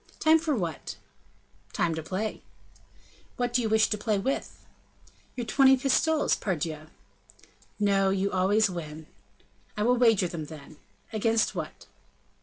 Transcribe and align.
"Time 0.19 0.39
for 0.39 0.55
what?" 0.55 0.95
"Time 1.73 1.93
to 1.93 2.01
play." 2.01 2.41
"What 3.37 3.53
do 3.53 3.61
you 3.61 3.69
wish 3.69 3.87
to 3.91 3.99
play 3.99 4.17
with?" 4.17 4.65
"Your 5.35 5.45
twenty 5.45 5.77
pistoles, 5.77 6.35
pardieu!" 6.35 6.87
"No; 7.79 8.09
you 8.09 8.31
always 8.31 8.67
win." 8.67 9.05
"I 9.77 9.83
will 9.83 9.97
wager 9.97 10.27
them, 10.27 10.45
then." 10.45 10.77
"Against 11.13 11.53
what?" 11.53 11.85